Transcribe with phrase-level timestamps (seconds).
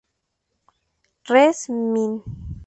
[1.29, 1.69] Res.
[1.69, 2.13] Min.